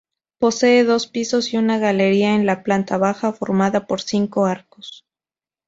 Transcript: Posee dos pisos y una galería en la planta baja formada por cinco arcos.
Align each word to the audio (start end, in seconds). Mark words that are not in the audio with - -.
Posee 0.39 0.83
dos 0.83 1.05
pisos 1.05 1.53
y 1.53 1.57
una 1.57 1.77
galería 1.77 2.33
en 2.33 2.47
la 2.47 2.63
planta 2.63 2.97
baja 2.97 3.33
formada 3.33 3.85
por 3.85 4.01
cinco 4.01 4.45
arcos. 4.47 5.05